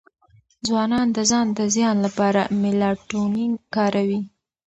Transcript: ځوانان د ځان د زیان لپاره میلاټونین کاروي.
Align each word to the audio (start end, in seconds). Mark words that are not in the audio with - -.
ځوانان 0.67 1.07
د 1.15 1.17
ځان 1.31 1.47
د 1.59 1.61
زیان 1.75 1.97
لپاره 2.05 2.41
میلاټونین 2.61 3.51
کاروي. 3.75 4.21